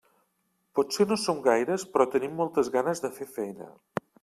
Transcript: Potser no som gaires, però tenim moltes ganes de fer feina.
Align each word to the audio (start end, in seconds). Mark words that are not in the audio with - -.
Potser 0.79 1.05
no 1.11 1.17
som 1.25 1.43
gaires, 1.49 1.85
però 1.93 2.09
tenim 2.15 2.35
moltes 2.41 2.73
ganes 2.79 3.05
de 3.07 3.15
fer 3.21 3.31
feina. 3.39 3.71